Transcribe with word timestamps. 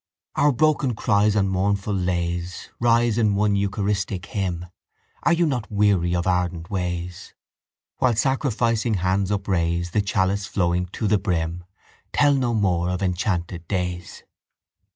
Our 0.35 0.51
broken 0.51 0.95
cries 0.95 1.35
and 1.35 1.47
mournful 1.47 1.93
lays 1.93 2.71
Rise 2.79 3.19
in 3.19 3.35
one 3.35 3.55
eucharistic 3.55 4.25
hymn 4.25 4.65
Are 5.21 5.31
you 5.33 5.45
not 5.45 5.71
weary 5.71 6.15
of 6.15 6.25
ardent 6.25 6.71
ways? 6.71 7.35
While 7.97 8.15
sacrificing 8.15 8.95
hands 8.95 9.29
upraise 9.29 9.91
The 9.91 10.01
chalice 10.01 10.47
flowing 10.47 10.87
to 10.87 11.07
the 11.07 11.19
brim 11.19 11.65
Tell 12.13 12.33
no 12.33 12.55
more 12.55 12.89
of 12.89 13.03
enchanted 13.03 13.67
days. 13.67 14.23